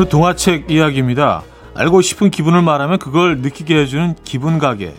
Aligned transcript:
오늘 0.00 0.08
동화책 0.08 0.70
이야기입니다. 0.70 1.42
알고 1.74 2.00
싶은 2.00 2.30
기분을 2.30 2.62
말하면 2.62 2.98
그걸 2.98 3.42
느끼게 3.42 3.80
해주는 3.80 4.14
기분 4.24 4.58
가게. 4.58 4.94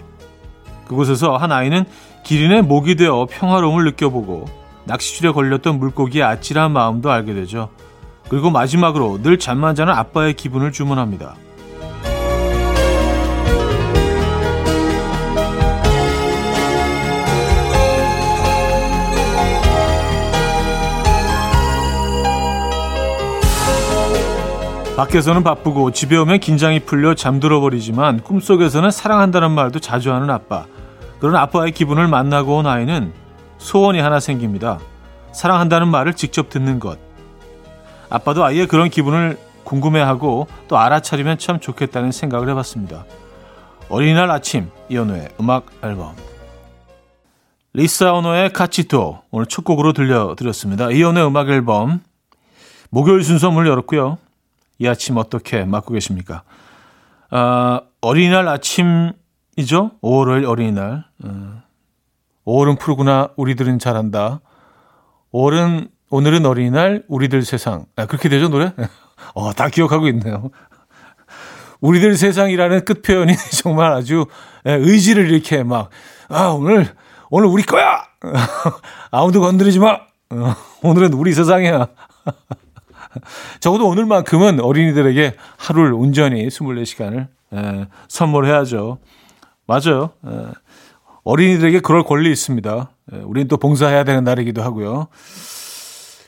그곳에서 0.88 1.38
한 1.38 1.52
아이는 1.52 1.85
기린의 2.23 2.61
목이 2.61 2.93
되어 2.97 3.25
평화로움을 3.27 3.84
느껴보고 3.85 4.45
낚시줄에 4.85 5.31
걸렸던 5.31 5.79
물고기의 5.79 6.23
아찔한 6.23 6.71
마음도 6.71 7.09
알게 7.09 7.34
되죠. 7.34 7.70
그리고 8.29 8.52
마지막으로 8.52 9.23
늘 9.23 9.39
잠만 9.39 9.73
자는 9.73 9.91
아빠의 9.91 10.35
기분을 10.35 10.71
주문합니다. 10.71 11.34
밖에서는 24.95 25.44
바쁘고 25.44 25.91
집에 25.91 26.18
오면 26.18 26.40
긴장이 26.40 26.81
풀려 26.81 27.16
잠들어 27.16 27.62
버리지만 27.62 28.20
꿈속에서는 28.22 28.91
사랑한다는 28.91 29.52
말도 29.52 29.80
자주 29.80 30.13
하는 30.13 30.30
아빠. 30.30 30.66
그런 31.20 31.36
아빠의 31.36 31.72
기분을 31.72 32.08
만나고 32.08 32.58
온 32.58 32.68
아이는 32.68 33.13
소원이 33.58 33.99
하나 33.99 34.20
생깁니다. 34.20 34.80
사랑한다는 35.32 35.88
말을 35.88 36.13
직접 36.13 36.49
듣는 36.49 36.80
것. 36.80 36.99
아빠도 38.09 38.44
아이의 38.44 38.68
그런 38.68 38.90
기분을 38.90 39.40
궁금해하고 39.63 40.48
또 40.68 40.77
알아차리면 40.77 41.38
참 41.38 41.60
좋겠다는 41.60 42.12
생각을 42.12 42.49
해봤습니다. 42.49 43.05
어린이날 43.87 44.30
아침 44.30 44.70
이현우의 44.90 45.30
음악 45.40 45.68
앨범 45.84 46.15
리사 47.74 48.13
오노의 48.13 48.52
카치토 48.52 49.21
오늘 49.32 49.46
첫 49.46 49.63
곡으로 49.63 49.93
들려드렸습니다. 49.93 50.91
이현우의 50.91 51.26
음악 51.26 51.49
앨범 51.49 52.02
목요일 52.90 53.24
순서 53.24 53.49
문을 53.52 53.70
열었고요. 53.70 54.18
이 54.82 54.87
아침 54.87 55.18
어떻게 55.18 55.63
맞고 55.63 55.93
계십니까? 55.93 56.41
아, 57.29 57.82
어린이날 58.01 58.48
아침이죠. 58.48 59.91
5월 60.01 60.49
어린이날. 60.49 61.05
어, 61.24 61.62
5월은 62.48 62.79
푸르구나. 62.79 63.29
우리들은 63.37 63.77
잘한다. 63.77 64.41
5월은 65.31 65.91
오늘은 66.09 66.47
어린이날 66.47 67.03
우리들 67.07 67.44
세상. 67.44 67.85
아, 67.96 68.07
그렇게 68.07 68.28
되죠 68.28 68.50
노래? 68.50 68.74
어, 69.35 69.53
다 69.53 69.69
기억하고 69.69 70.07
있네요. 70.07 70.50
우리들 71.79 72.18
세상이라는 72.18 72.84
끝 72.84 73.03
표현이 73.03 73.35
정말 73.62 73.94
아주 73.94 74.25
예, 74.66 74.74
의지를 74.74 75.29
이렇게 75.29 75.62
막 75.62 75.91
아, 76.28 76.47
오늘 76.47 76.88
오늘 77.29 77.47
우리 77.50 77.62
거야. 77.62 78.03
아무도 79.12 79.41
건드리지 79.41 79.78
마. 79.78 80.00
어, 80.31 80.56
오늘은 80.81 81.13
우리 81.13 81.34
세상이야. 81.34 81.88
적어도 83.59 83.88
오늘만큼은 83.88 84.59
어린이들에게 84.59 85.35
하루를 85.57 85.94
온전히 85.94 86.47
24시간을 86.47 87.28
에, 87.53 87.88
선물해야죠. 88.07 89.00
맞아요. 89.68 90.12
에, 90.25 90.51
어린이들에게 91.23 91.79
그럴 91.81 92.03
권리 92.03 92.31
있습니다. 92.31 92.90
에, 93.13 93.18
우리는 93.18 93.47
또 93.47 93.57
봉사해야 93.57 94.03
되는 94.03 94.23
날이기도 94.23 94.62
하고요. 94.62 95.07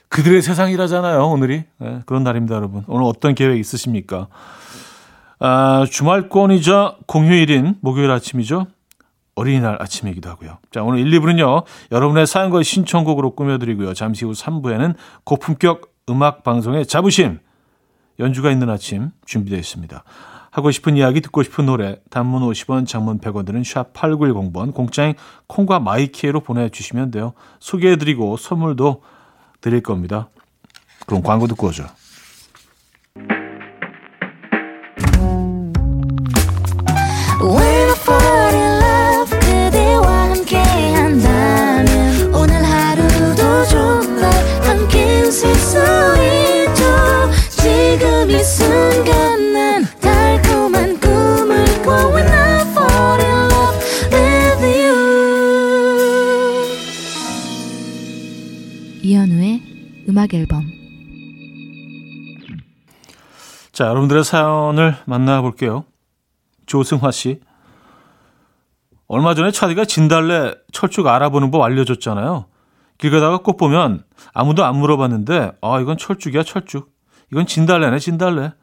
그들의 0.09 0.41
세상이라잖아요, 0.41 1.25
오늘이. 1.25 1.63
에, 1.81 1.99
그런 2.05 2.23
날입니다, 2.23 2.55
여러분. 2.55 2.83
오늘 2.87 3.05
어떤 3.05 3.33
계획 3.33 3.59
있으십니까? 3.59 4.27
아, 5.39 5.85
주말권이자 5.89 6.97
공휴일인 7.07 7.75
목요일 7.81 8.11
아침이죠. 8.11 8.67
어린이날 9.35 9.81
아침이기도 9.81 10.29
하고요. 10.29 10.59
자, 10.71 10.83
오늘 10.83 10.99
1, 10.99 11.19
2부는요. 11.19 11.63
여러분의 11.91 12.27
사연과 12.27 12.61
신청곡으로 12.61 13.35
꾸며드리고요. 13.35 13.93
잠시 13.93 14.25
후 14.25 14.31
3부에는 14.31 14.95
고품격 15.23 15.92
음악 16.09 16.43
방송의 16.43 16.85
자부심 16.85 17.39
연주가 18.19 18.51
있는 18.51 18.69
아침 18.69 19.11
준비되어 19.25 19.59
있습니다. 19.59 20.03
하고 20.51 20.69
싶은 20.69 20.97
이야기 20.97 21.21
듣고 21.21 21.41
싶은 21.41 21.65
노래 21.65 21.97
단문 22.09 22.43
50원 22.43 22.85
장문 22.85 23.19
100원 23.19 23.45
드는 23.45 23.63
샵 23.63 23.93
8910번 23.93 24.73
공짜인 24.73 25.15
콩과 25.47 25.79
마이키에로 25.79 26.41
보내주시면 26.41 27.11
돼요. 27.11 27.33
소개해드리고 27.59 28.37
선물도 28.37 29.01
드릴 29.61 29.81
겁니다. 29.81 30.29
그럼 31.07 31.23
광고 31.23 31.47
듣고 31.47 31.67
오죠. 31.67 31.85
음악 60.23 60.33
앨범 60.33 60.63
자, 63.73 63.85
여러분들의 63.87 64.23
사연을 64.23 64.95
만나볼게요. 65.05 65.83
조승화 66.67 67.11
씨. 67.11 67.41
얼마 69.07 69.33
전에 69.33 69.51
차디가 69.51 69.85
진달래 69.85 70.53
철쭉 70.71 71.07
알아보는 71.07 71.49
법 71.51 71.63
알려줬잖아요. 71.63 72.45
길 72.99 73.11
가다가 73.11 73.39
꼭 73.39 73.57
보면 73.57 74.03
아무도 74.31 74.63
안 74.63 74.77
물어봤는데, 74.77 75.53
아, 75.61 75.79
이건 75.79 75.97
철쭉이야, 75.97 76.43
철쭉. 76.43 76.93
이건 77.31 77.47
진달래네, 77.47 77.97
진달래. 77.97 78.53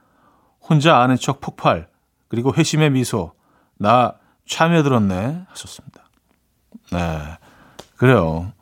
혼자 0.61 0.99
아는 0.99 1.17
척 1.17 1.41
폭발. 1.41 1.89
그리고 2.29 2.55
회심의 2.55 2.91
미소. 2.91 3.33
나 3.79 4.15
참여들었네. 4.47 5.47
하셨습니다. 5.49 6.05
네. 6.93 7.39
그래요. 7.97 8.53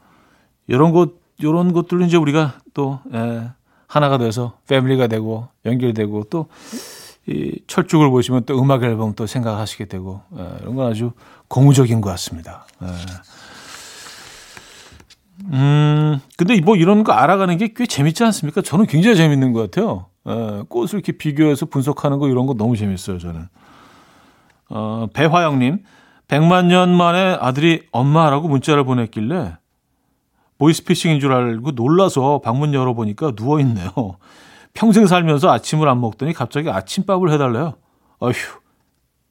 이런 0.67 0.93
것, 0.93 1.18
이런 1.39 1.73
것들은 1.73 2.07
이제 2.07 2.17
우리가 2.17 2.55
또 2.75 3.01
예, 3.15 3.51
하나가 3.87 4.19
돼서 4.19 4.55
패밀리가 4.67 5.07
되고 5.07 5.49
연결되고 5.65 6.25
또 6.25 6.47
이 7.31 7.61
철쭉을 7.67 8.09
보시면 8.09 8.45
또 8.47 8.59
음악 8.59 8.83
앨범 8.85 9.15
또 9.15 9.27
생각하시게 9.27 9.85
되고 9.85 10.23
예, 10.39 10.49
이런 10.63 10.75
건 10.77 10.91
아주 10.91 11.13
고무적인 11.49 12.01
것 12.01 12.09
같습니다. 12.09 12.67
예. 12.83 12.87
음, 15.53 16.21
근데 16.37 16.61
뭐 16.61 16.77
이런 16.77 17.05
거 17.05 17.13
알아가는 17.13 17.57
게 17.59 17.69
꽤 17.75 17.87
재밌지 17.87 18.25
않습니까? 18.25 18.63
저는 18.63 18.87
굉장히 18.87 19.17
재밌는 19.17 19.53
것 19.53 19.71
같아요. 19.71 20.07
예, 20.27 20.63
꽃을 20.69 20.95
이렇게 20.95 21.13
비교해서 21.13 21.67
분석하는 21.67 22.19
거 22.19 22.29
이런 22.29 22.47
거 22.47 22.55
너무 22.55 22.77
재밌어요, 22.77 23.19
저는. 23.19 23.47
어, 24.71 25.07
배화영님, 25.13 25.85
100만 26.29 26.67
년 26.67 26.91
만에 26.97 27.37
아들이 27.41 27.87
엄마라고 27.93 28.49
문자를 28.49 28.85
보냈길래 28.85 29.57
보이스피싱인 30.59 31.21
줄 31.21 31.33
알고 31.33 31.73
놀라서 31.73 32.41
방문 32.43 32.75
열어보니까 32.75 33.33
누워있네요. 33.37 33.91
평생 34.75 35.07
살면서 35.07 35.51
아침을 35.51 35.89
안 35.89 36.01
먹더니 36.01 36.33
갑자기 36.33 36.71
아침밥을 36.71 37.31
해달래요. 37.33 37.75
어휴, 38.21 38.33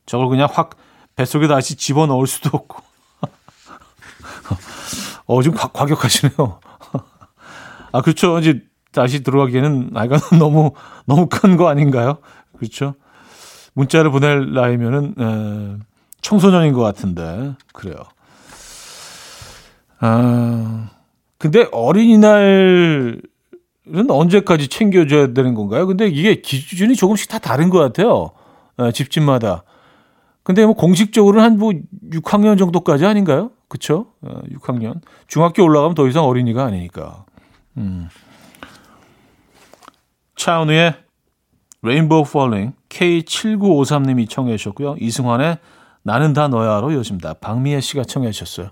저걸 0.05 0.29
그냥 0.29 0.47
확 0.51 0.75
뱃속에 1.15 1.47
다시 1.47 1.75
집어넣을 1.75 2.27
수도 2.27 2.49
없고. 2.53 2.81
어, 5.25 5.41
좀 5.41 5.53
과, 5.53 5.67
과격하시네요. 5.67 6.35
아, 7.91 8.01
그렇죠. 8.01 8.39
이제 8.39 8.61
다시 8.91 9.23
들어가기에는 9.23 9.89
나이가 9.91 10.17
너무, 10.39 10.71
너무 11.05 11.27
큰 11.27 11.57
거 11.57 11.67
아닌가요? 11.67 12.17
그렇죠. 12.57 12.95
문자를 13.73 14.11
보낼 14.11 14.53
나이면은, 14.53 15.15
에, 15.19 15.83
청소년인 16.21 16.73
것 16.73 16.81
같은데. 16.81 17.55
그래요. 17.73 17.95
아, 19.99 20.89
근데 21.37 21.67
어린이날은 21.71 23.21
언제까지 24.09 24.67
챙겨줘야 24.69 25.33
되는 25.33 25.53
건가요? 25.53 25.85
근데 25.87 26.07
이게 26.07 26.41
기준이 26.41 26.95
조금씩 26.95 27.29
다 27.29 27.37
다른 27.39 27.69
것 27.69 27.79
같아요. 27.79 28.31
어, 28.77 28.91
집집마다. 28.91 29.63
근데 30.43 30.65
뭐 30.65 30.75
공식적으로는 30.75 31.43
한 31.43 31.57
뭐 31.57 31.73
6학년 32.11 32.57
정도까지 32.57 33.05
아닌가요? 33.05 33.51
그쵸? 33.67 34.13
어, 34.21 34.39
6학년. 34.53 35.01
중학교 35.27 35.63
올라가면 35.63 35.93
더 35.95 36.07
이상 36.07 36.23
어린이가 36.23 36.63
아니니까. 36.65 37.25
음. 37.77 38.07
차은우의 40.35 40.95
레인보우 41.81 42.23
폴링 42.25 42.73
K7953님이 42.89 44.29
청해 44.29 44.55
주셨고요. 44.57 44.95
이승환의 44.99 45.57
나는 46.03 46.33
다 46.33 46.47
너야로 46.47 46.93
요즘다. 46.93 47.35
박미애 47.35 47.81
씨가 47.81 48.03
청해 48.05 48.31
주셨어요. 48.31 48.71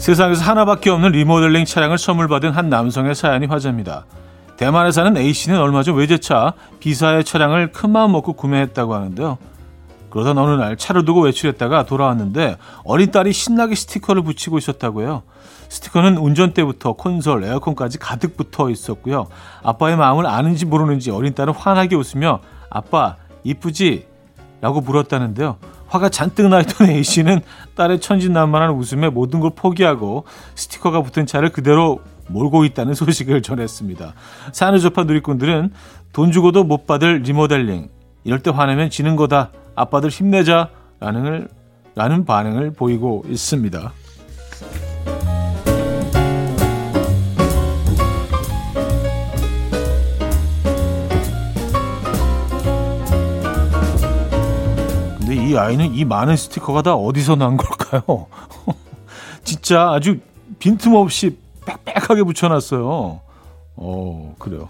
세상에서 0.00 0.42
하나밖에 0.42 0.88
없는 0.88 1.12
리모델링 1.12 1.66
차량을 1.66 1.98
선물 1.98 2.26
받은 2.26 2.52
한 2.52 2.70
남성의 2.70 3.14
사연이 3.14 3.44
화제입니다. 3.44 4.06
대만에 4.56 4.92
사는 4.92 5.14
A씨는 5.14 5.60
얼마 5.60 5.82
전 5.82 5.94
외제차 5.94 6.54
B사의 6.80 7.22
차량을 7.22 7.70
큰마음 7.70 8.12
먹고 8.12 8.32
구매했다고 8.32 8.94
하는데요. 8.94 9.36
그러던 10.08 10.38
어느 10.38 10.58
날 10.58 10.78
차를 10.78 11.04
두고 11.04 11.20
외출했다가 11.20 11.84
돌아왔는데 11.84 12.56
어린 12.82 13.10
딸이 13.10 13.34
신나게 13.34 13.74
스티커를 13.74 14.22
붙이고 14.22 14.56
있었다고 14.56 15.02
해요. 15.02 15.22
스티커는 15.68 16.16
운전대부터 16.16 16.94
콘솔, 16.94 17.44
에어컨까지 17.44 17.98
가득 17.98 18.38
붙어 18.38 18.70
있었고요. 18.70 19.26
아빠의 19.62 19.98
마음을 19.98 20.26
아는지 20.26 20.64
모르는지 20.64 21.10
어린 21.10 21.34
딸은 21.34 21.52
환하게 21.52 21.94
웃으며 21.96 22.40
아빠 22.70 23.16
이쁘지? 23.44 24.06
라고 24.62 24.80
물었다는데요. 24.80 25.58
화가 25.90 26.08
잔뜩 26.08 26.48
나 26.48 26.60
있던 26.60 26.88
A씨는 26.88 27.40
딸의 27.74 28.00
천진난만한 28.00 28.70
웃음에 28.70 29.10
모든 29.10 29.40
걸 29.40 29.50
포기하고 29.54 30.24
스티커가 30.54 31.02
붙은 31.02 31.26
차를 31.26 31.50
그대로 31.50 32.00
몰고 32.28 32.64
있다는 32.64 32.94
소식을 32.94 33.42
전했습니다. 33.42 34.14
접한 34.78 35.06
누리꾼들은 35.08 35.72
돈 36.12 36.32
주고도 36.32 36.64
못 36.64 36.86
받을 36.86 37.22
리모델링. 37.22 37.88
이럴 38.22 38.40
때 38.40 38.50
화내면 38.50 38.90
지는 38.90 39.16
거다. 39.16 39.50
아빠들 39.74 40.10
힘내자. 40.10 40.70
라는, 41.00 41.48
라는 41.94 42.24
반응을 42.24 42.72
보이고 42.72 43.24
있습니다. 43.28 43.92
이 55.50 55.56
아이는 55.56 55.94
이 55.94 56.04
많은 56.04 56.36
스티커가 56.36 56.82
다 56.82 56.94
어디서 56.94 57.34
난 57.34 57.56
걸까요? 57.56 58.26
진짜 59.42 59.90
아주 59.90 60.18
빈틈없이 60.60 61.36
빽빽하게 61.66 62.22
붙여놨어요. 62.22 63.20
어, 63.76 64.34
그래요. 64.38 64.68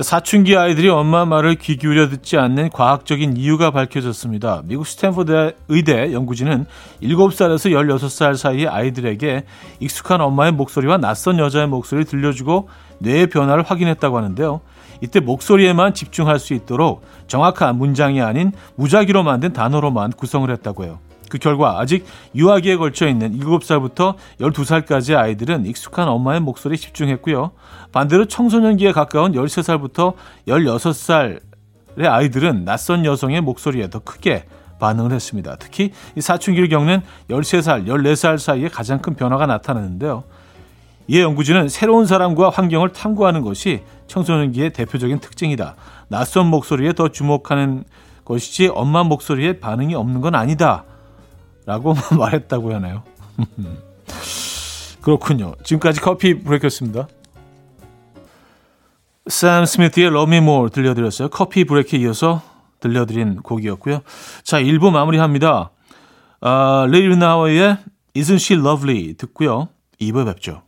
사춘기 0.00 0.56
아이들이 0.56 0.88
엄마 0.88 1.24
말을 1.24 1.56
귀 1.56 1.76
기울여 1.76 2.08
듣지 2.08 2.38
않는 2.38 2.70
과학적인 2.70 3.36
이유가 3.36 3.70
밝혀졌습니다. 3.70 4.62
미국 4.64 4.86
스탠퍼드 4.86 5.54
의대 5.68 6.12
연구진은 6.12 6.66
7살에서 7.02 7.72
16살 7.72 8.36
사이의 8.36 8.68
아이들에게 8.68 9.44
익숙한 9.80 10.20
엄마의 10.20 10.52
목소리와 10.52 10.98
낯선 10.98 11.38
여자의 11.38 11.66
목소리를 11.68 12.04
들려주고 12.04 12.68
뇌의 13.00 13.28
변화를 13.28 13.64
확인했다고 13.64 14.16
하는데요. 14.16 14.60
이때 15.00 15.20
목소리에만 15.20 15.94
집중할 15.94 16.38
수 16.38 16.54
있도록 16.54 17.02
정확한 17.26 17.76
문장이 17.76 18.20
아닌 18.20 18.52
무작위로 18.76 19.22
만든 19.22 19.52
단어로만 19.52 20.12
구성을 20.12 20.50
했다고 20.50 20.84
해요. 20.84 20.98
그 21.28 21.38
결과 21.38 21.78
아직 21.78 22.06
유아기에 22.34 22.76
걸쳐 22.76 23.06
있는 23.06 23.38
7살부터 23.38 24.16
12살까지의 24.40 25.16
아이들은 25.16 25.66
익숙한 25.66 26.08
엄마의 26.08 26.40
목소리에 26.40 26.76
집중했고요. 26.76 27.52
반대로 27.92 28.26
청소년기에 28.26 28.92
가까운 28.92 29.32
13살부터 29.32 30.14
16살의 30.46 31.40
아이들은 32.06 32.64
낯선 32.64 33.04
여성의 33.04 33.42
목소리에 33.42 33.90
더 33.90 33.98
크게 33.98 34.44
반응을 34.78 35.12
했습니다. 35.12 35.56
특히 35.58 35.92
이 36.16 36.20
사춘기를 36.20 36.68
겪는 36.68 37.02
13살, 37.28 37.86
14살 37.86 38.38
사이에 38.38 38.68
가장 38.68 39.00
큰 39.00 39.14
변화가 39.14 39.46
나타나는데요. 39.46 40.24
이에 41.08 41.22
연구진은 41.22 41.68
새로운 41.68 42.06
사람과 42.06 42.50
환경을 42.50 42.92
탐구하는 42.92 43.40
것이 43.40 43.82
청소년기의 44.06 44.72
대표적인 44.72 45.20
특징이다. 45.20 45.74
낯선 46.08 46.46
목소리에 46.46 46.92
더 46.92 47.08
주목하는 47.08 47.84
것이지 48.24 48.68
엄마 48.68 49.02
목소리에 49.04 49.58
반응이 49.58 49.94
없는 49.94 50.20
건 50.20 50.34
아니다. 50.34 50.84
라고 51.64 51.94
말했다고 52.16 52.74
하네요. 52.74 53.02
그렇군요. 55.00 55.54
지금까지 55.64 56.00
커피 56.00 56.38
브레이크였습니다. 56.38 57.08
샘 59.26 59.64
Love 59.64 60.36
Me 60.36 60.36
More 60.38 60.70
들려드렸어요. 60.70 61.28
커피 61.28 61.64
브레이크에 61.64 62.00
이어서 62.00 62.42
들려드린 62.80 63.36
곡이었고요. 63.36 64.00
자, 64.42 64.60
1부 64.60 64.90
마무리합니다. 64.90 65.70
아, 66.40 66.86
레일 66.90 67.18
나워의 67.18 67.78
Isn't 68.14 68.34
She 68.34 68.60
Lovely 68.60 69.14
듣고요. 69.14 69.68
2부에 70.00 70.26
뵙죠. 70.26 70.67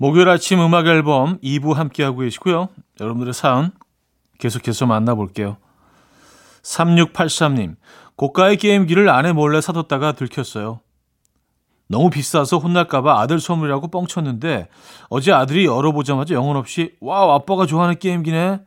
목요일 0.00 0.28
아침 0.28 0.60
음악 0.60 0.86
앨범 0.86 1.40
2부 1.40 1.74
함께하고 1.74 2.20
계시고요. 2.20 2.68
여러분들의 3.00 3.34
사연 3.34 3.72
계속해서 4.38 4.86
만나볼게요. 4.86 5.56
3683님, 6.62 7.74
고가의 8.14 8.58
게임기를 8.58 9.08
아내 9.08 9.32
몰래 9.32 9.60
사뒀다가 9.60 10.12
들켰어요. 10.12 10.80
너무 11.88 12.10
비싸서 12.10 12.58
혼날까봐 12.58 13.20
아들 13.20 13.40
선물이라고 13.40 13.88
뻥쳤는데 13.88 14.68
어제 15.08 15.32
아들이 15.32 15.66
열어보자마자 15.66 16.34
영혼 16.34 16.56
없이 16.56 16.94
wow 17.00 17.32
아빠가 17.32 17.66
좋아하는 17.66 17.98
게임기네. 17.98 18.60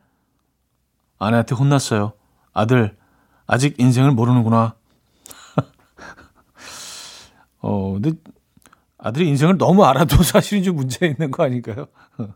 아내한테 1.18 1.54
혼났어요. 1.54 2.12
아들 2.52 2.94
아직 3.46 3.76
인생을 3.78 4.10
모르는구나. 4.10 4.74
어 7.62 7.92
근데 7.92 8.12
아들이 9.02 9.28
인생을 9.28 9.58
너무 9.58 9.84
알아도 9.84 10.16
사실은 10.22 10.62
좀 10.62 10.76
문제 10.76 11.06
있는 11.06 11.30
거 11.30 11.44
아닐까요? 11.44 11.86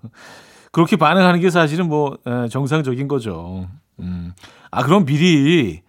그렇게 0.73 0.97
반응하는 0.97 1.41
게 1.41 1.49
사실은 1.51 1.89
뭐 1.89 2.19
정상적인 2.51 3.09
거죠. 3.09 3.69
음. 4.01 4.33
아 4.71 4.83
그럼 4.83 5.05
미리 5.07 5.81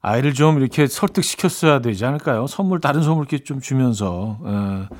아이를 0.00 0.34
좀 0.34 0.58
이렇게 0.58 0.86
설득시켰어야 0.86 1.80
되지 1.80 2.04
않을까요? 2.06 2.46
선물 2.46 2.80
다른 2.80 3.02
선물 3.02 3.24
이렇게 3.28 3.44
좀 3.44 3.60
주면서 3.60 4.38
에. 4.46 4.94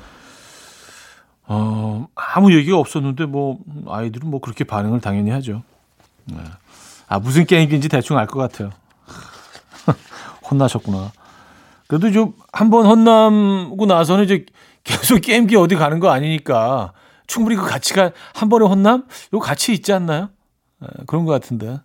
어, 1.45 2.07
아무 2.15 2.53
얘기가 2.53 2.77
없었는데 2.77 3.25
뭐 3.25 3.59
아이들은 3.87 4.29
뭐 4.29 4.39
그렇게 4.39 4.63
반응을 4.63 5.01
당연히 5.01 5.29
하죠. 5.31 5.63
네. 6.25 6.37
아 7.07 7.19
무슨 7.19 7.45
게임인지 7.45 7.89
대충 7.89 8.17
알 8.17 8.27
것 8.27 8.39
같아요. 8.39 8.69
혼나셨구나. 10.49 11.11
그래도 11.87 12.11
좀 12.11 12.33
한 12.53 12.69
번 12.69 12.85
혼나고 12.85 13.85
나서는 13.87 14.23
이제 14.25 14.45
계속 14.83 15.21
게임기 15.21 15.55
어디 15.55 15.75
가는 15.75 15.99
거 15.99 16.09
아니니까 16.09 16.93
충분히 17.27 17.55
그 17.55 17.65
가치가 17.65 18.11
한 18.33 18.49
번에 18.49 18.65
혼남? 18.65 19.05
요 19.33 19.39
가치 19.39 19.73
있지 19.73 19.93
않나요? 19.93 20.29
에, 20.83 20.87
그런 21.07 21.25
것 21.25 21.31
같은데. 21.31 21.79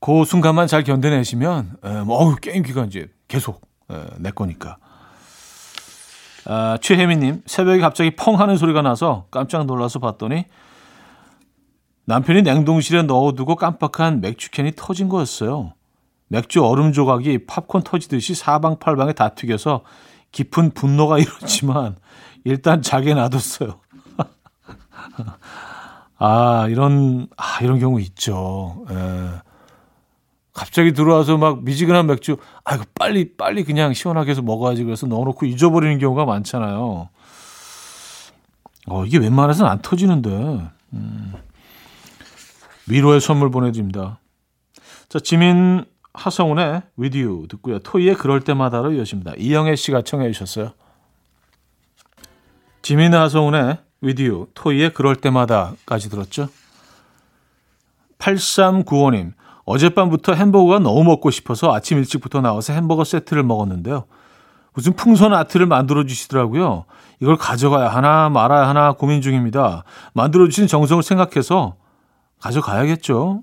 그 0.00 0.24
순간만 0.24 0.66
잘 0.66 0.84
견뎌내시면, 0.84 1.78
에, 1.82 2.00
뭐, 2.02 2.18
어우, 2.18 2.36
게임기가 2.36 2.84
이제 2.84 3.08
계속 3.28 3.62
에, 3.90 3.96
내 4.18 4.30
거니까. 4.30 4.76
아, 6.44 6.78
최혜미님, 6.80 7.42
새벽에 7.46 7.80
갑자기 7.80 8.14
펑 8.14 8.38
하는 8.38 8.56
소리가 8.56 8.82
나서 8.82 9.26
깜짝 9.30 9.64
놀라서 9.66 9.98
봤더니 9.98 10.44
남편이 12.04 12.42
냉동실에 12.42 13.02
넣어두고 13.02 13.56
깜빡한 13.56 14.20
맥주캔이 14.20 14.72
터진 14.76 15.08
거였어요. 15.08 15.72
맥주 16.28 16.64
얼음 16.64 16.92
조각이 16.92 17.46
팝콘 17.46 17.82
터지듯이 17.82 18.34
사방팔방에 18.34 19.12
다 19.14 19.30
튀겨서 19.30 19.82
깊은 20.36 20.72
분노가 20.72 21.16
일었지만 21.18 21.96
일단 22.44 22.82
자게 22.82 23.14
놔뒀어요. 23.14 23.80
아 26.18 26.66
이런 26.68 27.26
아 27.38 27.58
이런 27.62 27.78
경우 27.78 28.00
있죠. 28.02 28.84
예. 28.90 29.30
갑자기 30.52 30.92
들어와서 30.92 31.36
막 31.36 31.64
미지근한 31.64 32.06
맥주, 32.06 32.36
아 32.64 32.74
이거 32.74 32.84
빨리 32.94 33.36
빨리 33.36 33.64
그냥 33.64 33.94
시원하게 33.94 34.30
해서 34.30 34.42
먹어야지 34.42 34.84
그래서 34.84 35.06
넣어놓고 35.06 35.46
잊어버리는 35.46 35.98
경우가 35.98 36.26
많잖아요. 36.26 37.08
어 38.88 39.04
이게 39.06 39.18
웬만해서는 39.18 39.70
안 39.70 39.80
터지는데 39.80 40.30
음. 40.92 41.34
위로의 42.88 43.22
선물 43.22 43.50
보내드립니다. 43.50 44.20
자 45.08 45.18
지민 45.18 45.86
하성운의 46.16 46.82
With 46.98 47.22
You 47.22 47.46
듣고요. 47.48 47.78
토이의 47.80 48.16
그럴 48.16 48.40
때마다로 48.40 48.92
이어집니다. 48.92 49.34
이영애 49.38 49.76
씨가 49.76 50.02
청해 50.02 50.32
주셨어요. 50.32 50.72
지민아 52.82 53.22
하성운의 53.22 53.78
With 54.02 54.22
You, 54.22 54.46
토이의 54.54 54.92
그럴 54.94 55.16
때마다까지 55.16 56.10
들었죠. 56.10 56.48
8395님, 58.18 59.32
어젯밤부터 59.64 60.34
햄버거가 60.34 60.78
너무 60.78 61.04
먹고 61.04 61.30
싶어서 61.30 61.74
아침 61.74 61.98
일찍부터 61.98 62.40
나와서 62.40 62.72
햄버거 62.72 63.04
세트를 63.04 63.42
먹었는데요. 63.42 64.04
무슨 64.72 64.92
풍선 64.94 65.34
아트를 65.34 65.66
만들어 65.66 66.04
주시더라고요. 66.04 66.84
이걸 67.20 67.36
가져가야 67.36 67.88
하나 67.88 68.28
말아야 68.28 68.68
하나 68.68 68.92
고민 68.92 69.22
중입니다. 69.22 69.84
만들어 70.12 70.46
주신 70.48 70.66
정성을 70.66 71.02
생각해서 71.02 71.76
가져가야겠죠. 72.40 73.42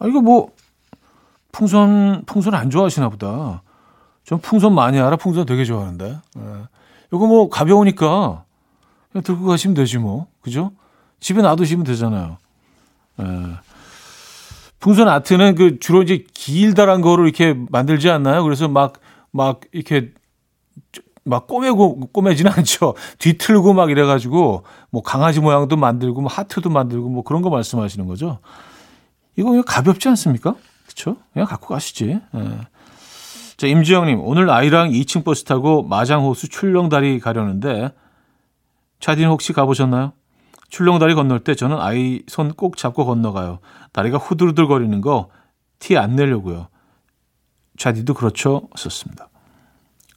아 0.00 0.06
이거 0.06 0.20
뭐 0.20 0.50
풍선 1.58 2.22
풍선 2.24 2.54
안 2.54 2.70
좋아하시나 2.70 3.08
보다. 3.08 3.64
전 4.24 4.40
풍선 4.40 4.76
많이 4.76 5.00
알아. 5.00 5.16
풍선 5.16 5.44
되게 5.44 5.64
좋아하는데. 5.64 6.06
예. 6.38 6.42
이거 7.12 7.26
뭐 7.26 7.48
가벼우니까 7.48 8.44
그냥 9.10 9.22
들고 9.24 9.44
가시면 9.44 9.74
되지 9.74 9.98
뭐. 9.98 10.28
그죠? 10.40 10.70
집에 11.18 11.42
놔두시면 11.42 11.84
되잖아요. 11.84 12.36
예. 13.20 13.24
풍선 14.78 15.08
아트는 15.08 15.56
그 15.56 15.80
주로 15.80 16.04
이제 16.04 16.24
길다란 16.32 17.00
거로 17.00 17.24
이렇게 17.24 17.56
만들지 17.70 18.08
않나요? 18.08 18.44
그래서 18.44 18.68
막, 18.68 18.92
막 19.32 19.62
이렇게 19.72 20.12
막 21.24 21.48
꼬매고, 21.48 22.10
꼬매지는 22.12 22.52
않죠. 22.56 22.94
뒤틀고 23.18 23.72
막 23.74 23.90
이래가지고 23.90 24.62
뭐 24.90 25.02
강아지 25.02 25.40
모양도 25.40 25.76
만들고 25.76 26.20
뭐 26.20 26.30
하트도 26.30 26.70
만들고 26.70 27.08
뭐 27.08 27.24
그런 27.24 27.42
거 27.42 27.50
말씀하시는 27.50 28.06
거죠. 28.06 28.38
이거 29.34 29.60
가볍지 29.62 30.08
않습니까? 30.08 30.54
그쵸? 30.98 31.16
그냥 31.32 31.46
갖고 31.46 31.68
가시지. 31.68 32.18
예. 32.34 32.50
자, 33.56 33.66
임지영님, 33.68 34.20
오늘 34.20 34.50
아이랑 34.50 34.90
2층 34.90 35.24
버스 35.24 35.44
타고 35.44 35.82
마장호수 35.84 36.48
출렁다리 36.48 37.20
가려는데, 37.20 37.92
차디는 38.98 39.30
혹시 39.30 39.52
가보셨나요? 39.52 40.12
출렁다리 40.70 41.14
건널 41.14 41.38
때 41.40 41.54
저는 41.54 41.78
아이 41.80 42.22
손 42.26 42.52
꼭 42.52 42.76
잡고 42.76 43.06
건너가요. 43.06 43.60
다리가 43.92 44.18
후들후들 44.18 44.66
거리는 44.66 45.00
거 45.00 45.28
티 45.78 45.96
안 45.96 46.16
내려고요. 46.16 46.66
차디도 47.78 48.14
그렇죠? 48.14 48.68
썼습니다. 48.76 49.28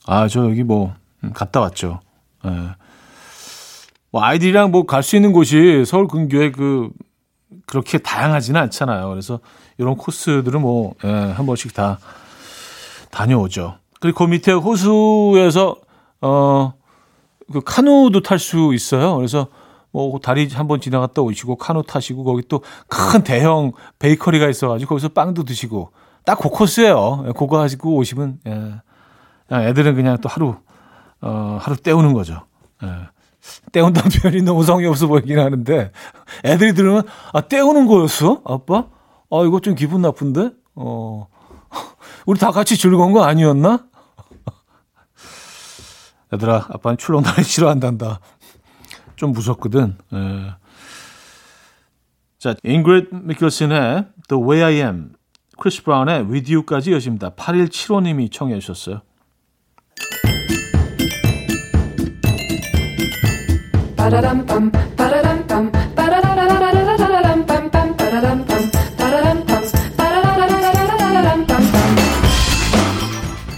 아, 0.07 0.27
저 0.27 0.43
여기 0.49 0.63
뭐, 0.63 0.95
음, 1.23 1.31
갔다 1.33 1.59
왔죠. 1.61 1.99
예. 2.45 2.49
뭐, 4.11 4.23
아이들이랑 4.23 4.71
뭐 4.71 4.87
갈 4.87 5.03
수 5.03 5.15
있는 5.15 5.31
곳이 5.31 5.83
서울 5.85 6.07
근교에 6.07 6.49
그, 6.51 6.89
그렇게 7.67 7.99
다양하지는 7.99 8.59
않잖아요. 8.59 9.07
그래서 9.09 9.39
이런 9.81 9.97
코스들은 9.97 10.61
뭐, 10.61 10.93
예, 11.03 11.09
한 11.09 11.45
번씩 11.45 11.73
다 11.73 11.97
다녀오죠. 13.09 13.75
그리고 13.99 14.25
그 14.25 14.29
밑에 14.29 14.51
호수에서, 14.51 15.75
어, 16.21 16.73
그 17.51 17.61
카누도 17.61 18.21
탈 18.21 18.39
수 18.39 18.71
있어요. 18.73 19.15
그래서 19.17 19.47
뭐 19.91 20.17
다리 20.19 20.47
한번 20.47 20.79
지나갔다 20.79 21.21
오시고 21.21 21.57
카누 21.57 21.83
타시고 21.83 22.23
거기 22.23 22.43
또 22.47 22.61
큰 22.87 23.23
대형 23.23 23.73
베이커리가 23.99 24.47
있어가지고 24.49 24.87
거기서 24.89 25.09
빵도 25.09 25.43
드시고 25.43 25.91
딱 26.25 26.39
그 26.39 26.47
코스예요. 26.49 27.25
예, 27.27 27.31
그거 27.33 27.59
하시고 27.59 27.95
오시면 27.97 28.39
예. 28.47 28.73
애들은 29.51 29.95
그냥 29.95 30.17
또 30.21 30.29
하루 30.29 30.55
어 31.19 31.57
하루 31.59 31.75
때우는 31.75 32.13
거죠. 32.13 32.45
예. 32.83 32.87
때운다는 33.73 34.09
표현이 34.21 34.43
너무 34.43 34.63
성의 34.63 34.85
없어 34.87 35.07
보이긴 35.07 35.39
하는데 35.39 35.91
애들이 36.45 36.73
들으면 36.73 37.03
아 37.33 37.41
때우는 37.41 37.87
거였어 37.87 38.41
아빠? 38.45 38.85
아 39.31 39.43
이거 39.45 39.59
좀 39.59 39.75
기분 39.75 40.01
나쁜데? 40.01 40.51
어 40.75 41.27
우리 42.25 42.39
다 42.39 42.51
같이 42.51 42.77
즐거운 42.77 43.13
거 43.13 43.23
아니었나? 43.23 43.85
얘들아 46.33 46.67
아빠는 46.69 46.97
출렁 46.97 47.23
다리 47.23 47.43
싫어한단다. 47.43 48.19
좀 49.15 49.31
무섭거든. 49.31 49.97
예. 50.13 50.55
자, 52.39 52.55
잉그리드 52.63 53.13
마이클슨의 53.13 54.05
The 54.27 54.43
Way 54.43 54.63
I 54.63 54.75
Am, 54.81 55.13
크리스 55.59 55.83
브라운의 55.83 56.23
With 56.23 56.51
You까지 56.51 56.91
였습니다. 56.91 57.29
8175님이 57.29 58.31
청해 58.31 58.59
주셨어요. 58.59 59.01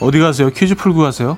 어디 0.03 0.19
가세요? 0.19 0.49
퀴즈 0.49 0.75
풀고 0.75 0.99
가세요. 0.99 1.37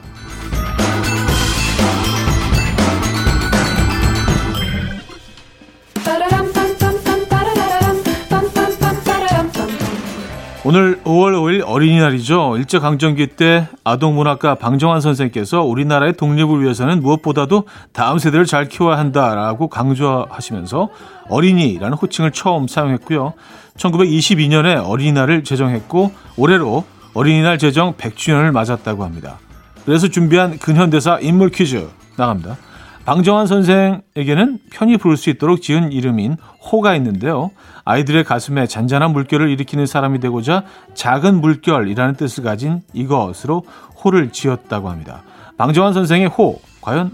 오늘 10.67 10.99
5월 11.03 11.33
5일 11.33 11.63
어린이날이죠. 11.63 12.57
일제강점기 12.57 13.27
때 13.27 13.67
아동문학가 13.83 14.55
방정환 14.55 14.99
선생께서 14.99 15.61
우리나라의 15.61 16.13
독립을 16.13 16.63
위해서는 16.63 17.03
무엇보다도 17.03 17.67
다음 17.93 18.17
세대를 18.17 18.47
잘 18.47 18.67
키워야 18.67 18.97
한다라고 18.97 19.67
강조하시면서 19.67 20.89
어린이라는 21.29 21.95
호칭을 21.95 22.31
처음 22.31 22.67
사용했고요. 22.67 23.33
1922년에 23.77 24.83
어린이날을 24.83 25.43
제정했고 25.43 26.11
올해로 26.35 26.83
어린이날 27.15 27.57
제정 27.57 27.95
100주년을 27.95 28.51
맞았다고 28.51 29.03
합니다. 29.03 29.39
그래서 29.85 30.07
준비한 30.07 30.59
근현대사 30.59 31.19
인물 31.21 31.49
퀴즈 31.49 31.87
나갑니다. 32.17 32.57
방정환 33.05 33.45
선생에게는 33.45 34.59
편히 34.71 34.97
부를 34.97 35.15
수 35.15 35.29
있도록 35.29 35.61
지은 35.61 35.91
이름인 35.91 36.37
호가 36.59 36.95
있는데요. 36.95 37.51
아이들의 37.85 38.23
가슴에 38.23 38.65
잔잔한 38.65 39.13
물결을 39.13 39.49
일으키는 39.49 39.85
사람이 39.85 40.19
되고자 40.19 40.63
작은 40.95 41.39
물결이라는 41.39 42.15
뜻을 42.15 42.43
가진 42.43 42.81
이것으로 42.93 43.63
호를 44.03 44.31
지었다고 44.31 44.89
합니다. 44.89 45.23
방정환 45.57 45.93
선생의 45.93 46.27
호, 46.27 46.59
과연 46.81 47.11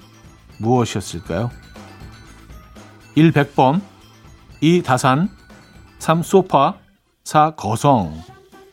무엇이었을까요? 0.59 1.51
1. 3.15 3.33
백범 3.33 3.81
2. 4.61 4.81
다산 4.83 5.29
3. 5.99 6.23
소파 6.23 6.75
4. 7.25 7.51
거성 7.55 8.13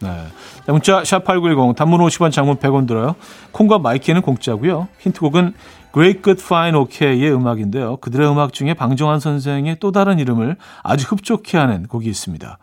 네. 0.01 0.27
문자 0.67 1.03
샵8910 1.03 1.77
단문 1.77 2.01
50원 2.01 2.31
장문 2.31 2.57
100원 2.57 2.87
들고요. 2.87 3.17
콩과 3.53 3.79
마이케이는 3.79 4.23
공짜고요. 4.23 4.89
힌트곡은 5.01 5.55
Great 5.93 6.23
Good 6.23 6.43
Fine 6.43 6.79
OK의 6.79 7.33
음악인데요. 7.33 7.97
그들의 7.97 8.31
음악 8.31 8.53
중에 8.53 8.75
방정환 8.75 9.21
선생의 9.21 9.79
또 9.81 9.91
다른 9.91 10.19
이름을 10.19 10.57
아주 10.83 11.07
흡족해 11.09 11.59
하는 11.59 11.87
곡이 11.87 12.09
있습니다. 12.09 12.59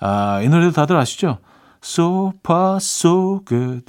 아, 0.00 0.40
이 0.42 0.48
노래도 0.48 0.72
다들 0.72 0.96
아시죠? 0.96 1.38
So 1.82 2.32
far 2.44 2.76
so 2.76 3.40
good. 3.44 3.84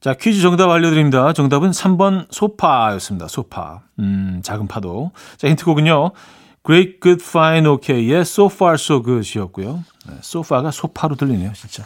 자, 0.00 0.14
퀴즈 0.14 0.40
정답 0.40 0.70
알려드립니다. 0.70 1.32
정답은 1.32 1.70
3번 1.72 2.26
소파였습니다. 2.30 3.26
소파. 3.26 3.80
음, 3.98 4.40
작은 4.44 4.68
파도. 4.68 5.10
자, 5.36 5.48
힌트곡은요. 5.48 6.12
Great 6.68 7.00
Good 7.00 7.24
Fine 7.24 7.66
OK의 7.66 8.20
So 8.20 8.50
Far 8.52 8.74
So 8.74 9.02
Good이었고요. 9.02 9.84
네, 10.06 10.14
소파가 10.20 10.70
소파로 10.70 11.16
들리네요, 11.16 11.54
진짜. 11.54 11.84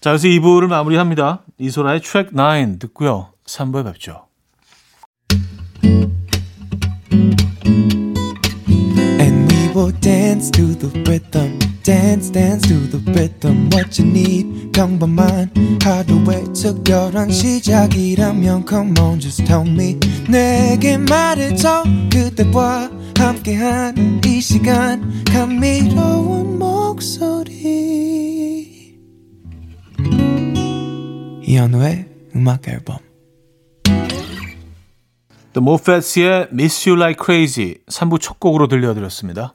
자, 0.00 0.10
그래서 0.10 0.26
2부를 0.26 0.68
마무리합니다. 0.68 1.42
이소라의 1.58 2.00
트랙 2.00 2.30
9 2.34 2.78
듣고요. 2.78 3.34
3부에 3.44 3.84
뵙죠. 3.84 4.22
내게 20.30 20.96
말해줘 20.96 21.84
그대와 22.10 22.96
함께한 23.18 24.20
이 24.24 24.40
시간 24.40 25.24
감미로운 25.24 26.58
목소리 26.58 27.76
이현우의 31.42 32.08
음악 32.34 32.68
앨범 32.68 32.98
The 35.54 35.62
Moffett의 35.62 36.48
Miss 36.52 36.88
You 36.88 37.00
Like 37.00 37.24
Crazy 37.24 37.76
3부 37.86 38.20
첫 38.20 38.38
곡으로 38.38 38.68
들려드렸습니다. 38.68 39.54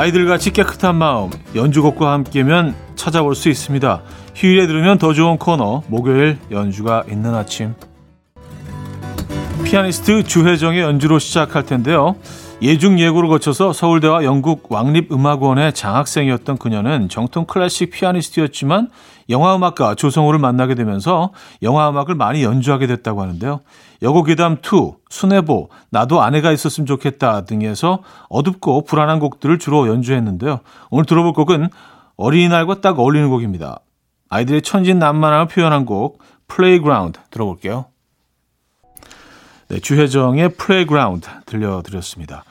아이들같이 0.00 0.50
깨끗한 0.52 0.94
마음 0.94 1.28
연주곡과 1.54 2.10
함께면 2.10 2.74
찾아볼 2.96 3.34
수 3.34 3.50
있습니다. 3.50 4.00
휴일에 4.34 4.66
들으면 4.66 4.96
더 4.96 5.12
좋은 5.12 5.36
코너 5.36 5.82
목요일 5.88 6.38
연주가 6.50 7.04
있는 7.10 7.34
아침 7.34 7.74
피아니스트 9.62 10.22
주혜정의 10.22 10.80
연주로 10.80 11.18
시작할 11.18 11.66
텐데요. 11.66 12.16
예중 12.62 13.00
예고를 13.00 13.30
거쳐서 13.30 13.72
서울대와 13.72 14.24
영국 14.24 14.70
왕립음악원의 14.70 15.72
장학생이었던 15.72 16.58
그녀는 16.58 17.08
정통 17.08 17.46
클래식 17.46 17.90
피아니스트였지만 17.90 18.90
영화음악가 19.30 19.94
조성우를 19.94 20.38
만나게 20.38 20.74
되면서 20.74 21.32
영화음악을 21.62 22.16
많이 22.16 22.42
연주하게 22.42 22.86
됐다고 22.86 23.22
하는데요. 23.22 23.60
여고괴담 24.02 24.56
2, 24.56 24.92
순애보, 25.08 25.70
나도 25.88 26.20
아내가 26.20 26.52
있었으면 26.52 26.86
좋겠다 26.86 27.46
등에서 27.46 28.02
어둡고 28.28 28.84
불안한 28.84 29.20
곡들을 29.20 29.58
주로 29.58 29.88
연주했는데요. 29.88 30.60
오늘 30.90 31.06
들어볼 31.06 31.32
곡은 31.32 31.68
어린이날과 32.16 32.82
딱 32.82 32.98
어울리는 32.98 33.30
곡입니다. 33.30 33.80
아이들의 34.28 34.60
천진난만함을 34.62 35.48
표현한 35.48 35.86
곡 35.86 36.18
Playground 36.46 37.18
들어볼게요. 37.30 37.86
네, 39.68 39.78
주혜정의 39.78 40.56
Playground 40.56 41.26
들려드렸습니다. 41.46 42.44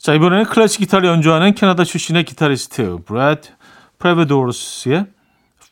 자, 0.00 0.14
이번에는 0.14 0.46
클래식 0.46 0.80
기타를 0.80 1.06
연주하는 1.10 1.54
캐나다 1.54 1.84
출신의 1.84 2.24
기타리스트 2.24 3.00
브래드 3.04 3.50
프레베도르스의 3.98 5.04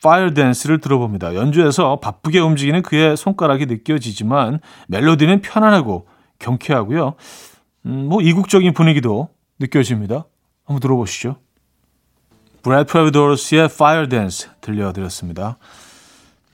Fire 0.00 0.34
Dance를 0.34 0.80
들어봅니다. 0.80 1.34
연주에서 1.34 1.98
바쁘게 1.98 2.38
움직이는 2.38 2.82
그의 2.82 3.16
손가락이 3.16 3.64
느껴지지만 3.64 4.60
멜로디는 4.88 5.40
편안하고 5.40 6.08
경쾌하고요. 6.40 7.14
음, 7.86 8.08
뭐 8.10 8.20
이국적인 8.20 8.74
분위기도 8.74 9.30
느껴집니다. 9.60 10.26
한번 10.66 10.80
들어보시죠. 10.80 11.36
브래드 12.62 12.92
프레베도르스의 12.92 13.64
Fire 13.64 14.10
Dance 14.10 14.50
들려드렸습니다. 14.60 15.56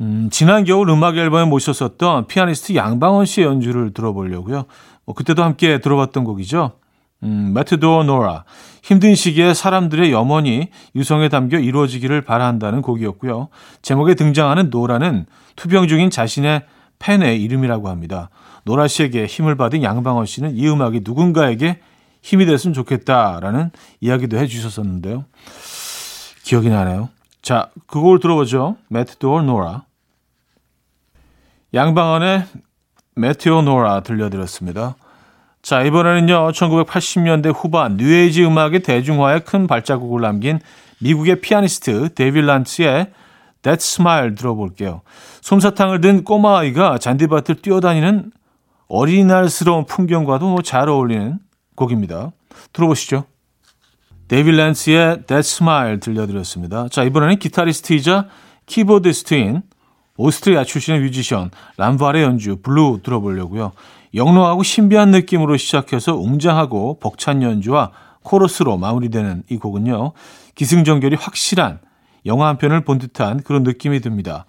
음, 0.00 0.28
지난 0.30 0.62
겨울 0.62 0.88
음악 0.90 1.16
앨범에 1.16 1.44
모셨었던 1.46 2.28
피아니스트 2.28 2.76
양방언 2.76 3.26
씨의 3.26 3.48
연주를 3.48 3.92
들어보려고요. 3.92 4.66
뭐 5.06 5.14
그때도 5.16 5.42
함께 5.42 5.80
들어봤던 5.80 6.22
곡이죠. 6.22 6.83
음, 7.24 7.52
Meteor 7.54 8.04
노라. 8.04 8.44
힘든 8.82 9.14
시기에 9.14 9.54
사람들의 9.54 10.12
염원이 10.12 10.68
유성에 10.94 11.30
담겨 11.30 11.58
이루어지기를 11.58 12.20
바란다는 12.20 12.82
곡이었고요. 12.82 13.48
제목에 13.80 14.14
등장하는 14.14 14.70
노라는 14.70 15.26
투병 15.56 15.88
중인 15.88 16.10
자신의 16.10 16.64
팬의 16.98 17.42
이름이라고 17.42 17.88
합니다. 17.88 18.28
노라 18.64 18.88
씨에게 18.88 19.26
힘을 19.26 19.56
받은 19.56 19.82
양방언 19.82 20.26
씨는 20.26 20.56
이 20.56 20.68
음악이 20.68 21.00
누군가에게 21.02 21.80
힘이 22.22 22.46
됐으면 22.46 22.74
좋겠다라는 22.74 23.70
이야기도 24.00 24.38
해주셨었는데요. 24.38 25.24
기억이 26.42 26.68
나네요. 26.68 27.08
자, 27.42 27.70
그걸 27.86 28.20
들어보죠. 28.20 28.76
Meteor 28.88 29.42
노라. 29.42 29.84
양방언의 31.72 32.44
Meteor 33.16 33.62
노라 33.62 34.00
들려드렸습니다. 34.00 34.96
자, 35.64 35.80
이번에는요, 35.82 36.50
1980년대 36.52 37.50
후반 37.56 37.96
뉴에이지 37.96 38.44
음악의 38.44 38.80
대중화에 38.80 39.38
큰 39.40 39.66
발자국을 39.66 40.20
남긴 40.20 40.60
미국의 41.00 41.40
피아니스트 41.40 42.12
데이빗 42.14 42.44
란츠의 42.44 43.10
That 43.62 43.82
Smile 43.82 44.34
들어볼게요. 44.34 45.00
솜사탕을 45.40 46.02
든 46.02 46.22
꼬마아이가 46.22 46.98
잔디밭을 46.98 47.62
뛰어다니는 47.62 48.30
어린이날스러운 48.88 49.86
풍경과도 49.86 50.60
잘 50.60 50.90
어울리는 50.90 51.38
곡입니다. 51.76 52.32
들어보시죠. 52.74 53.24
데이빗 54.28 54.58
란츠의 54.58 55.22
That 55.26 55.48
Smile 55.48 55.98
들려드렸습니다. 55.98 56.88
자, 56.90 57.04
이번에는 57.04 57.38
기타리스트이자 57.38 58.28
키보디스트인 58.66 59.62
오스트리아 60.18 60.64
출신의 60.64 61.00
뮤지션 61.00 61.50
람발의 61.78 62.22
연주 62.22 62.56
Blue 62.56 63.00
들어보려고요. 63.02 63.72
영롱하고 64.14 64.62
신비한 64.62 65.10
느낌으로 65.10 65.56
시작해서 65.56 66.16
웅장하고 66.16 66.98
벅찬 67.00 67.42
연주와 67.42 67.90
코러스로 68.22 68.78
마무리되는 68.78 69.44
이 69.50 69.56
곡은요. 69.56 70.12
기승전결이 70.54 71.16
확실한 71.16 71.80
영화 72.26 72.48
한 72.48 72.56
편을 72.58 72.84
본 72.84 72.98
듯한 72.98 73.42
그런 73.42 73.64
느낌이 73.64 74.00
듭니다. 74.00 74.46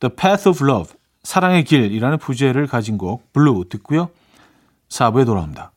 The 0.00 0.14
Path 0.16 0.48
of 0.48 0.64
Love, 0.64 0.94
사랑의 1.22 1.64
길이라는 1.64 2.18
부제를 2.18 2.66
가진 2.66 2.98
곡 2.98 3.32
Blue 3.32 3.66
듣고요. 3.68 4.10
4부에 4.88 5.24
돌아옵니다. 5.24 5.72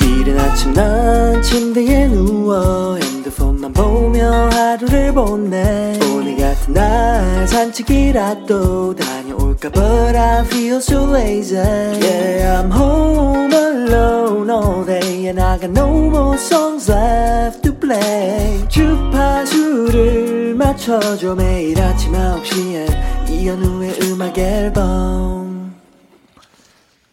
이른 0.00 0.38
아침 0.38 0.72
난 0.72 1.42
침대에 1.42 2.08
누워 2.08 2.96
핸드폰만 2.96 3.72
보며 3.72 4.48
하루를 4.50 5.12
보내 5.12 5.98
오늘 6.12 6.36
같은 6.36 6.74
날 6.74 7.46
산책이라도 7.46 8.96
다 8.96 9.17
볼까? 9.58 9.70
But 9.70 10.16
I 10.16 10.44
feel 10.44 10.76
so 10.76 11.04
lazy. 11.04 11.56
Yeah 11.56 12.62
I'm 12.62 12.70
home 12.70 13.52
alone 13.52 14.50
all 14.50 14.84
day 14.84 15.26
And 15.26 15.40
I 15.40 15.58
got 15.58 15.70
no 15.70 15.88
more 16.08 16.36
songs 16.38 16.90
left 16.90 17.62
to 17.62 17.74
play. 17.74 18.66
주파수를 18.68 20.54
맞춰줘 20.54 21.34
매일 21.34 21.80
아침 21.80 22.12
9시에. 22.12 23.28
이현우의 23.30 23.98
음악 24.04 24.38
앨범. 24.38 25.74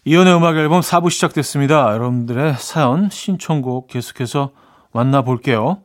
이현우의 0.06 0.38
음악 0.38 0.56
앨범 0.58 0.82
4부 0.82 1.10
시작됐습니다. 1.10 1.92
여러분들의 1.94 2.56
사연 2.60 3.10
신청곡 3.10 3.88
계속해서 3.88 4.52
만나볼게요. 4.92 5.80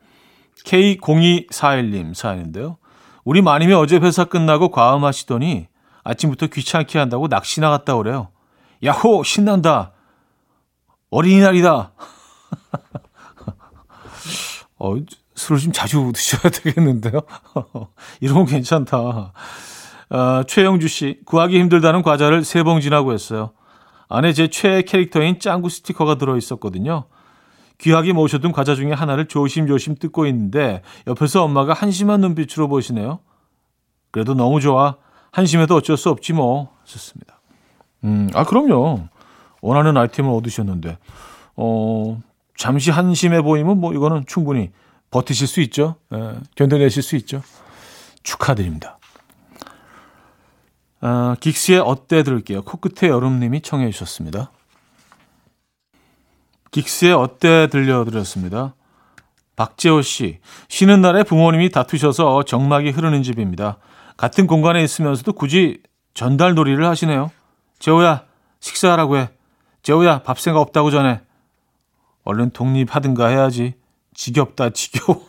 K0241님 0.65 2.13
사연인데요 2.13 2.77
우리 3.25 3.41
마님이 3.41 3.73
어제 3.73 3.97
회사 3.97 4.27
끝나고 4.27 4.71
과음하시더니 4.71 5.70
아침부터 6.05 6.47
귀찮게 6.47 6.99
한다고 6.99 7.29
낚시 7.29 7.61
나갔다 7.61 7.97
오래요. 7.97 8.29
야호! 8.83 9.23
신난다! 9.23 9.93
어린이날이다. 11.11 11.93
어, 14.79 14.97
술을 15.35 15.61
좀 15.61 15.73
자주 15.73 16.11
드셔야 16.15 16.51
되겠는데요. 16.51 17.21
건 18.35 18.47
괜찮다. 18.47 19.33
어, 20.11 20.43
최영주 20.47 20.89
씨, 20.89 21.21
구하기 21.25 21.59
힘들다는 21.59 22.03
과자를 22.03 22.45
세 22.45 22.63
봉 22.63 22.81
지나고 22.81 23.13
했어요. 23.13 23.53
안에 24.09 24.33
제 24.33 24.49
최애 24.49 24.83
캐릭터인 24.83 25.39
짱구 25.39 25.69
스티커가 25.69 26.17
들어 26.17 26.37
있었거든요. 26.37 27.05
귀하게 27.79 28.13
모셔둔 28.13 28.53
과자 28.53 28.75
중에 28.75 28.93
하나를 28.93 29.27
조심조심 29.27 29.97
뜯고 29.97 30.27
있는데 30.27 30.83
옆에서 31.07 31.45
엄마가 31.45 31.73
한심한 31.73 32.21
눈빛으로 32.21 32.69
보시네요. 32.69 33.21
그래도 34.11 34.35
너무 34.35 34.61
좋아. 34.61 34.97
한심해도 35.33 35.77
어쩔 35.77 35.97
수 35.97 36.11
없지 36.11 36.33
뭐. 36.33 36.75
좋습니다. 36.85 37.41
음, 38.05 38.29
아, 38.35 38.45
그럼요. 38.45 39.09
원하는 39.61 39.97
아이템을 39.97 40.31
얻으셨는데, 40.31 40.99
어, 41.57 42.21
잠시 42.57 42.91
한심해 42.91 43.43
보이면 43.43 43.79
뭐 43.79 43.93
이거는 43.93 44.25
충분히 44.27 44.71
버티실 45.11 45.47
수 45.47 45.61
있죠. 45.63 45.97
예, 46.13 46.35
견뎌내실 46.57 47.03
수 47.03 47.17
있죠. 47.17 47.43
축하드립니다. 48.23 48.99
아, 51.01 51.37
긱스의 51.41 51.81
어때 51.81 52.23
들을게요. 52.23 52.63
코끝의 52.63 53.11
여름님이 53.11 53.63
청해 53.63 53.91
주셨습니다. 53.91 54.51
긱스의 56.71 57.15
어때 57.15 57.69
들려드렸습니다. 57.69 58.75
박재호 59.57 60.03
씨, 60.03 60.39
쉬는 60.69 61.01
날에 61.01 61.23
부모님이 61.23 61.71
다투셔서 61.71 62.45
정막이 62.45 62.91
흐르는 62.91 63.23
집입니다. 63.23 63.79
같은 64.21 64.47
공간에 64.47 64.85
있으면서도 64.85 65.33
굳이 65.33 65.83
전달 66.13 66.53
놀이를 66.53 66.85
하시네요. 66.85 67.31
재호야, 67.79 68.25
식사하라고 68.61 69.17
해. 69.17 69.31
재호야, 69.83 70.25
밥 70.25 70.39
생각 70.39 70.61
없다고 70.61 70.91
전해. 70.91 71.23
얼른 72.25 72.51
독립하든가 72.51 73.29
해야지. 73.29 73.73
지겹다, 74.13 74.71
지겨워. 74.71 75.25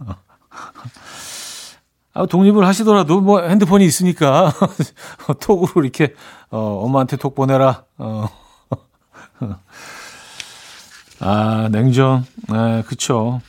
아, 2.12 2.26
독립을 2.26 2.66
하시더라도 2.66 3.22
뭐 3.22 3.40
핸드폰이 3.40 3.86
있으니까 3.86 4.52
톡으로 5.40 5.82
이렇게 5.82 6.14
어, 6.50 6.58
엄마한테 6.84 7.16
톡 7.16 7.34
보내라. 7.34 7.84
어. 7.96 8.28
아, 11.20 11.70
냉정. 11.72 12.26
네, 12.50 12.82
그쵸. 12.82 13.40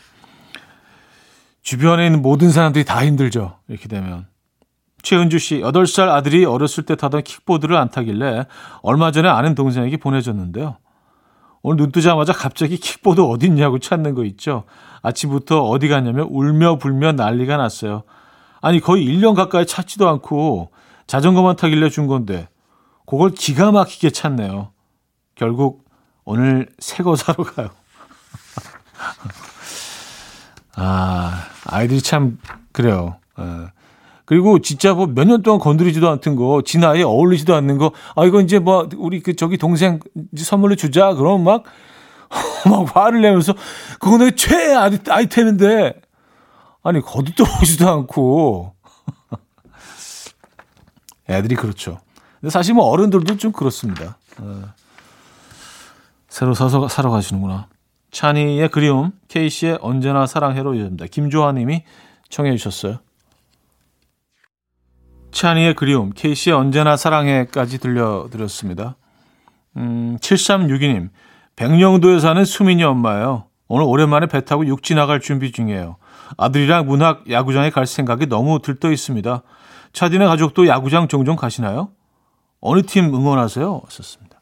주변에 1.62 2.06
있는 2.06 2.22
모든 2.22 2.52
사람들이 2.52 2.86
다 2.86 3.06
힘들죠. 3.06 3.60
이렇게 3.68 3.90
되면. 3.90 4.28
최은주 5.08 5.40
씨, 5.40 5.62
8살 5.62 6.10
아들이 6.10 6.44
어렸을 6.44 6.84
때 6.84 6.98
타던 6.98 7.24
킥보드를 7.24 7.78
안 7.78 7.90
타길래 7.90 8.46
얼마 8.82 9.12
전에 9.12 9.30
아는 9.30 9.56
동생에게 9.56 9.96
보내줬는데요. 9.96 10.76
오늘 11.62 11.78
눈 11.78 11.94
뜨자마자 11.94 12.34
갑자기 12.34 12.76
킥보드 12.76 13.22
어딨냐고 13.22 13.80
찾는 13.80 14.16
거 14.16 14.26
있죠. 14.26 14.66
아침부터 15.04 15.64
어디 15.64 15.88
갔냐면 15.88 16.28
울며 16.30 16.78
불며 16.78 17.14
난리가 17.14 17.56
났어요. 17.56 18.04
아니, 18.60 18.82
거의 18.82 19.06
1년 19.08 19.34
가까이 19.34 19.66
찾지도 19.66 20.10
않고 20.10 20.72
자전거만 21.08 21.56
타길래 21.56 21.88
준 21.88 22.08
건데, 22.08 22.50
그걸 23.06 23.32
기가 23.32 23.72
막히게 23.72 24.10
찾네요. 24.10 24.74
결국 25.36 25.86
오늘 26.26 26.68
새 26.80 27.02
거 27.04 27.16
사러 27.16 27.46
가요. 27.46 27.70
아, 30.76 31.46
아이들이 31.66 32.02
참, 32.02 32.40
그래요. 32.74 33.16
에. 33.40 33.77
예. 34.28 34.30
그리고 34.30 34.60
진짜 34.60 34.94
뭐 34.94 35.08
몇 35.08 35.26
년 35.26 35.42
동안 35.42 35.60
건드리지도 35.60 36.10
않던 36.10 36.36
거, 36.36 36.62
지 36.66 36.78
나이에 36.80 37.04
어울리지도 37.04 37.56
않는 37.56 37.78
거, 37.78 37.92
아, 38.16 38.26
이거 38.26 38.42
이제 38.42 38.60
뭐, 38.60 38.88
우리 38.98 39.22
그 39.22 39.36
저기 39.38 39.58
동생 39.58 40.00
선물로 40.36 40.76
주자. 40.76 41.14
그럼 41.14 41.44
막, 41.46 41.64
막 42.70 42.96
화를 42.96 43.22
내면서, 43.22 43.54
그거 44.00 44.18
내 44.18 44.32
최애 44.32 44.76
아이템인데, 45.10 46.02
아니, 46.84 47.00
거두도 47.02 47.46
보지도 47.60 47.90
않고. 47.90 48.74
애들이 51.30 51.56
그렇죠. 51.56 52.00
근데 52.40 52.52
사실 52.52 52.74
뭐 52.74 52.86
어른들도 52.86 53.38
좀 53.38 53.52
그렇습니다. 53.52 54.18
어. 54.40 54.64
새로 56.30 56.54
사서 56.54 56.88
사러 56.88 57.10
가시는구나. 57.10 57.68
찬이의 58.12 58.70
그리움, 58.70 59.12
케이씨의 59.28 59.80
언제나 59.82 60.26
사랑해로 60.28 60.76
이어집니다. 60.76 61.06
김조아님이 61.08 61.84
청해 62.30 62.56
주셨어요. 62.56 63.00
찬이의 65.32 65.76
그리움, 65.76 66.12
케이씨의 66.12 66.56
언제나 66.56 66.98
사랑해까지 66.98 67.80
들려드렸습니다. 67.80 68.96
음, 69.78 70.18
7362님, 70.22 71.10
백령도에 71.56 72.20
사는 72.20 72.44
수민이 72.44 72.84
엄마예요. 72.84 73.46
오늘 73.68 73.86
오랜만에 73.86 74.28
배 74.28 74.44
타고 74.46 74.66
육지 74.66 74.96
나갈 74.96 75.20
준비 75.20 75.52
중이에요. 75.52 75.98
아들이랑 76.38 76.88
문학 76.88 77.30
야구장에 77.30 77.70
갈 77.70 77.86
생각이 77.86 78.28
너무 78.28 78.60
들떠 78.62 78.92
있습니다. 78.92 79.44
차디네 79.94 80.26
가족도 80.26 80.68
야구장 80.68 81.08
종종 81.08 81.36
가시나요? 81.36 81.90
어느 82.60 82.82
팀 82.82 83.14
응원하세요? 83.14 83.84
썼습니다. 83.90 84.40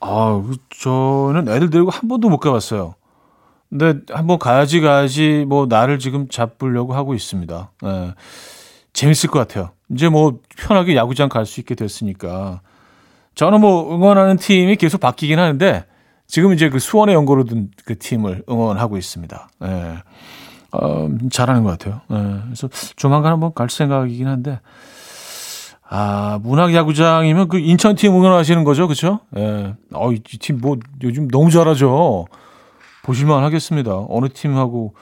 아, 0.00 0.42
그 0.46 0.56
저는 0.70 1.48
애들 1.48 1.70
데리고 1.70 1.90
한 1.90 2.08
번도 2.08 2.28
못 2.28 2.38
가봤어요. 2.38 2.94
근데 3.70 3.94
한번 4.12 4.38
가야지 4.38 4.80
가야지 4.80 5.44
뭐 5.48 5.66
나를 5.66 5.98
지금 5.98 6.28
잡으려고 6.28 6.94
하고 6.94 7.14
있습니다. 7.14 7.70
예. 7.84 8.14
재밌을 8.94 9.28
것 9.28 9.38
같아요. 9.40 9.70
이제 9.90 10.08
뭐 10.08 10.40
편하게 10.56 10.96
야구장 10.96 11.28
갈 11.28 11.44
수 11.44 11.60
있게 11.60 11.74
됐으니까. 11.74 12.62
저는 13.34 13.60
뭐 13.60 13.94
응원하는 13.94 14.36
팀이 14.38 14.76
계속 14.76 15.00
바뀌긴 15.00 15.38
하는데 15.38 15.84
지금 16.26 16.54
이제 16.54 16.70
그 16.70 16.78
수원에 16.78 17.12
연고로 17.12 17.44
둔 17.44 17.70
그 17.84 17.98
팀을 17.98 18.44
응원하고 18.48 18.96
있습니다. 18.96 19.48
예. 19.64 19.96
어, 20.72 21.08
잘하는 21.30 21.62
것 21.64 21.70
같아요. 21.78 22.00
예. 22.12 22.40
그래서 22.44 22.68
조만간 22.96 23.32
한번 23.32 23.52
갈 23.52 23.68
생각이긴 23.68 24.26
한데 24.28 24.60
아, 25.88 26.38
문학 26.42 26.72
야구장이면 26.74 27.48
그 27.48 27.58
인천 27.58 27.94
팀 27.94 28.14
응원하시는 28.14 28.64
거죠? 28.64 28.88
그쵸? 28.88 29.20
예. 29.36 29.74
어, 29.92 30.12
이팀 30.12 30.60
뭐 30.60 30.78
요즘 31.02 31.28
너무 31.28 31.50
잘하죠. 31.50 32.26
보실만 33.02 33.42
하겠습니다. 33.44 33.92
어느 34.08 34.28
팀하고 34.28 34.94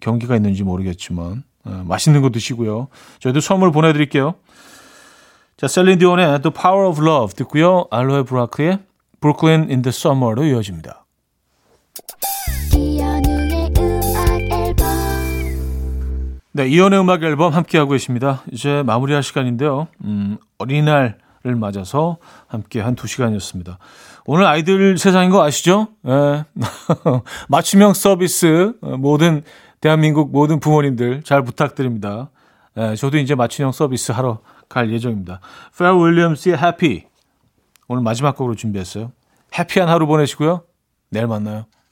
경기가 0.00 0.36
있는지 0.36 0.62
모르겠지만. 0.62 1.44
예, 1.68 1.82
맛있는 1.84 2.22
거 2.22 2.30
드시고요. 2.30 2.88
저희도 3.20 3.40
선물 3.40 3.72
보내드릴게요. 3.72 4.34
자, 5.56 5.68
셀린 5.68 5.98
디온의 5.98 6.42
The 6.42 6.52
Power 6.52 6.86
of 6.88 7.02
Love 7.02 7.34
듣고요. 7.36 7.86
알로에 7.90 8.22
브라크의 8.24 8.78
Brooklyn 9.20 9.68
in 9.70 9.82
the 9.82 9.88
Summer로 9.88 10.44
이어집니다. 10.44 11.04
네, 16.52 16.68
이연의 16.68 17.00
음악 17.00 17.22
앨범 17.22 17.52
함께하고 17.52 17.90
계십니다. 17.92 18.42
이제 18.50 18.82
마무리할 18.86 19.22
시간인데요. 19.22 19.88
음, 20.04 20.38
어린이날 20.58 21.18
을 21.46 21.54
맞아서 21.54 22.16
함께 22.48 22.80
한 22.80 22.96
두 22.96 23.06
시간이었습니다. 23.06 23.78
오늘 24.24 24.46
아이들 24.46 24.98
세상인 24.98 25.30
거 25.30 25.44
아시죠? 25.44 25.86
예. 26.08 26.44
맞춤형 27.48 27.94
서비스 27.94 28.72
어, 28.82 28.96
모든 28.96 29.44
대한민국 29.86 30.32
모든 30.32 30.58
부모님들 30.58 31.22
잘 31.22 31.44
부탁드립니다. 31.44 32.30
예, 32.76 32.96
저도 32.96 33.18
이제 33.18 33.36
맞춤형 33.36 33.70
서비스 33.70 34.10
하러 34.10 34.40
갈 34.68 34.92
예정입니다. 34.92 35.38
페어 35.78 35.96
윌리엄스의 35.96 36.58
해피 36.58 37.04
오늘 37.86 38.02
마지막 38.02 38.36
곡으로 38.36 38.56
준비했어요. 38.56 39.12
해피한 39.56 39.88
하루 39.88 40.08
보내시고요. 40.08 40.64
내일 41.10 41.28
만나요. 41.28 41.66